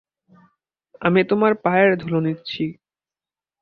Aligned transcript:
আমি 1.01 1.21
তোমার 1.23 1.53
পায়ের 1.63 1.91
ধুলো 1.97 2.19
নিচ্ছি। 2.19 2.63